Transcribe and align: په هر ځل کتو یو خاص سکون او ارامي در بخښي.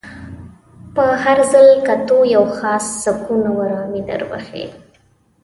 په 0.95 1.03
هر 1.23 1.37
ځل 1.51 1.67
کتو 1.87 2.17
یو 2.35 2.45
خاص 2.57 2.85
سکون 3.03 3.41
او 3.49 3.55
ارامي 3.67 4.01
در 4.09 4.21
بخښي. 4.29 4.65